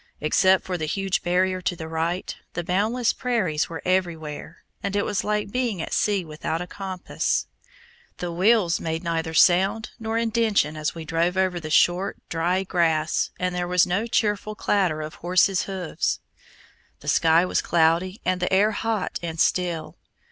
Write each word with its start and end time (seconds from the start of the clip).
Except 0.19 0.65
for 0.65 0.79
the 0.79 0.87
huge 0.87 1.21
barrier 1.21 1.61
to 1.61 1.75
the 1.75 1.87
right, 1.87 2.35
the 2.53 2.63
boundless 2.63 3.13
prairies 3.13 3.69
were 3.69 3.83
everywhere, 3.85 4.63
and 4.81 4.95
it 4.95 5.05
was 5.05 5.23
like 5.23 5.51
being 5.51 5.79
at 5.79 5.93
sea 5.93 6.25
without 6.25 6.59
a 6.59 6.65
compass. 6.65 7.45
The 8.17 8.31
wheels 8.31 8.79
made 8.79 9.03
neither 9.03 9.35
sound 9.35 9.91
nor 9.99 10.17
indentation 10.17 10.75
as 10.75 10.95
we 10.95 11.05
drove 11.05 11.37
over 11.37 11.59
the 11.59 11.69
short, 11.69 12.17
dry 12.29 12.63
grass, 12.63 13.29
and 13.39 13.53
there 13.53 13.67
was 13.67 13.85
no 13.85 14.07
cheerful 14.07 14.55
clatter 14.55 15.03
of 15.03 15.13
horses' 15.21 15.65
hoofs. 15.65 16.19
The 17.01 17.07
sky 17.07 17.45
was 17.45 17.61
cloudy 17.61 18.21
and 18.25 18.41
the 18.41 18.51
air 18.51 18.71
hot 18.71 19.19
and 19.21 19.39
still. 19.39 19.97